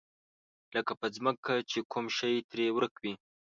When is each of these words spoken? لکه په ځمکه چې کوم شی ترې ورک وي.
لکه 0.75 0.93
په 0.99 1.07
ځمکه 1.15 1.53
چې 1.69 1.79
کوم 1.91 2.05
شی 2.17 2.33
ترې 2.49 2.65
ورک 2.75 2.93
وي. 3.03 3.13